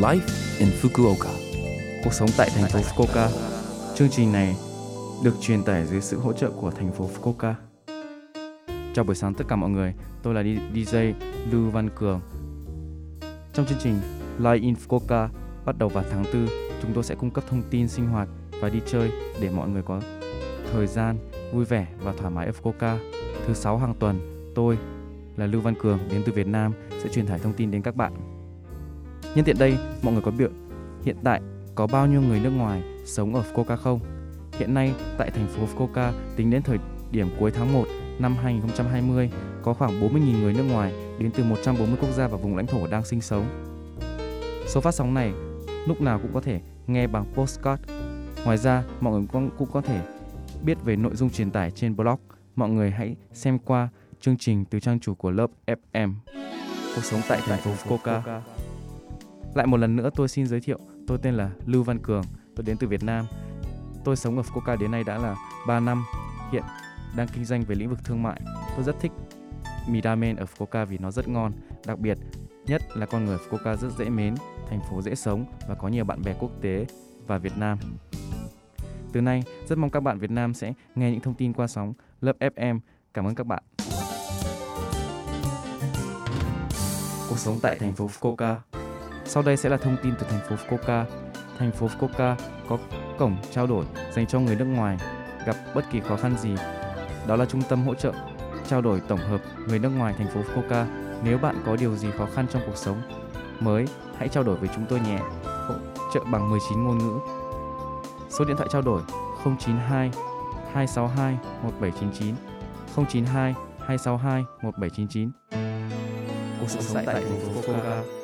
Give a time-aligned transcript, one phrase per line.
[0.00, 0.20] Life
[0.58, 1.30] in Fukuoka.
[2.04, 3.28] Cuộc sống tại thành phố Fukuoka.
[3.94, 4.56] Chương trình này
[5.24, 7.54] được truyền tải dưới sự hỗ trợ của thành phố Fukuoka.
[8.94, 10.42] Chào buổi sáng tất cả mọi người, tôi là
[10.74, 11.12] DJ
[11.50, 12.20] Lưu Văn Cường.
[13.52, 13.94] Trong chương trình
[14.38, 15.28] Live in Fukuoka
[15.64, 16.46] bắt đầu vào tháng 4,
[16.82, 18.28] chúng tôi sẽ cung cấp thông tin sinh hoạt
[18.60, 19.10] và đi chơi
[19.40, 20.00] để mọi người có
[20.72, 21.16] thời gian
[21.52, 22.96] vui vẻ và thoải mái ở Fukuoka.
[23.46, 24.78] Thứ sáu hàng tuần, tôi
[25.36, 26.72] là Lưu Văn Cường đến từ Việt Nam
[27.02, 28.39] sẽ truyền tải thông tin đến các bạn.
[29.34, 30.50] Nhân tiện đây, mọi người có biết
[31.04, 31.40] hiện tại
[31.74, 34.00] có bao nhiêu người nước ngoài sống ở Fukuoka không?
[34.58, 36.78] Hiện nay tại thành phố Fukuoka tính đến thời
[37.10, 37.84] điểm cuối tháng 1
[38.18, 39.30] năm 2020
[39.62, 42.86] có khoảng 40.000 người nước ngoài đến từ 140 quốc gia và vùng lãnh thổ
[42.86, 43.44] đang sinh sống.
[44.66, 45.32] Số phát sóng này
[45.86, 47.82] lúc nào cũng có thể nghe bằng postcard.
[48.44, 50.00] Ngoài ra, mọi người cũng, cũng có thể
[50.64, 52.18] biết về nội dung truyền tải trên blog.
[52.56, 53.88] Mọi người hãy xem qua
[54.20, 56.14] chương trình từ trang chủ của lớp FM.
[56.94, 58.40] Cuộc sống tại thành phố Fukuoka.
[59.54, 62.24] Lại một lần nữa tôi xin giới thiệu, tôi tên là Lưu Văn Cường,
[62.56, 63.26] tôi đến từ Việt Nam.
[64.04, 66.04] Tôi sống ở Fukuoka đến nay đã là 3 năm,
[66.52, 66.62] hiện
[67.16, 68.40] đang kinh doanh về lĩnh vực thương mại.
[68.76, 69.12] Tôi rất thích
[69.88, 71.52] mì ramen ở Fukuoka vì nó rất ngon,
[71.86, 72.18] đặc biệt
[72.66, 74.34] nhất là con người Fukuoka rất dễ mến,
[74.68, 76.86] thành phố dễ sống và có nhiều bạn bè quốc tế
[77.26, 77.78] và Việt Nam.
[79.12, 81.92] Từ nay, rất mong các bạn Việt Nam sẽ nghe những thông tin qua sóng
[82.20, 82.78] lớp FM.
[83.14, 83.62] Cảm ơn các bạn.
[87.28, 88.56] Cuộc sống tại thành phố Fukuoka
[89.30, 91.04] sau đây sẽ là thông tin từ thành phố Fukuoka.
[91.58, 92.34] Thành phố Fukuoka
[92.68, 92.78] có
[93.18, 94.98] cổng trao đổi dành cho người nước ngoài
[95.46, 96.54] gặp bất kỳ khó khăn gì.
[97.26, 98.12] Đó là trung tâm hỗ trợ
[98.68, 100.84] trao đổi tổng hợp người nước ngoài thành phố Fukuoka.
[101.24, 103.02] Nếu bạn có điều gì khó khăn trong cuộc sống
[103.60, 103.86] mới,
[104.18, 105.18] hãy trao đổi với chúng tôi nhé.
[105.44, 105.74] Hỗ
[106.14, 107.18] trợ bằng 19 ngôn ngữ.
[108.30, 109.02] Số điện thoại trao đổi
[109.44, 110.10] 092
[110.72, 112.34] 262 1799
[112.96, 115.30] 092 262 1799.
[116.60, 118.20] Cuộc sống tại thành phố Fukuoka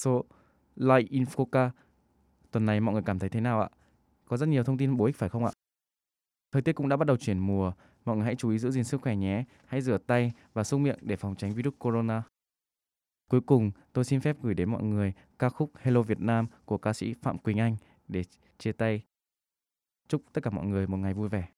[0.00, 0.24] số
[0.76, 1.70] Live Infoca.
[2.50, 3.68] Tuần này mọi người cảm thấy thế nào ạ?
[4.24, 5.52] Có rất nhiều thông tin bổ ích phải không ạ?
[6.52, 7.72] Thời tiết cũng đã bắt đầu chuyển mùa,
[8.04, 9.44] mọi người hãy chú ý giữ gìn sức khỏe nhé.
[9.66, 12.22] Hãy rửa tay và xúc miệng để phòng tránh virus corona.
[13.30, 16.78] Cuối cùng, tôi xin phép gửi đến mọi người ca khúc Hello Việt Nam của
[16.78, 17.76] ca sĩ Phạm Quỳnh Anh
[18.08, 18.22] để
[18.58, 19.02] chia tay.
[20.08, 21.48] Chúc tất cả mọi người một ngày vui vẻ.